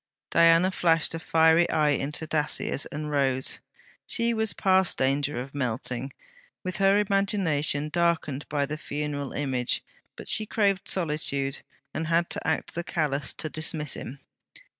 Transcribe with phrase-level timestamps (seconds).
[0.31, 3.59] Diana flashed a fiery eye into Dacier's, and rose.
[4.07, 6.11] She was past danger of melting,
[6.63, 9.83] with her imagination darkened by the funeral image;
[10.15, 11.59] but she craved solitude,
[11.93, 14.17] and had to act the callous, to dismiss him.